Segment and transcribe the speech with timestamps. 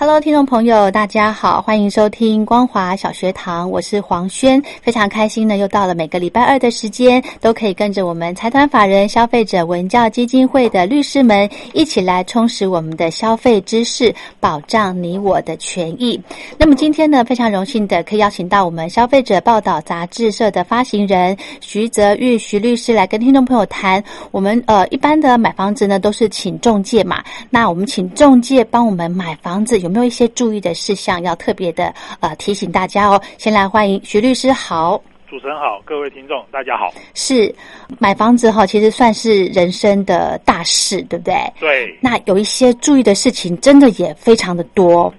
[0.00, 16.20] Hello，听众朋友，大家好，欢迎收听光华小学堂，我是黄轩，非常开心呢，又到了每个礼拜二的时间，都可以跟着我们财团法人消费者文教基金会的律师们一起来充实我们的消费知识，保障你我的权益。
[16.56, 24.00] 那么今天呢，非常荣幸的可以邀请到我们消费者报道杂志社的发行人徐泽玉徐律师来跟听众朋友谈。
[24.30, 33.20] 我们呃一般的买房子呢，都是请中介嘛，那我们请中介帮我们买房子，有没有一些注意的事项要特别的呃提醒大家哦？
[33.38, 36.92] 先来欢迎徐律师，好，主持人好，各位听众大家好。
[37.14, 37.54] 是
[37.98, 41.34] 买房子哈，其实算是人生的大事，对不对？
[41.60, 41.98] 对。
[42.00, 45.12] 那有一些注意的事情，真的也非常的多。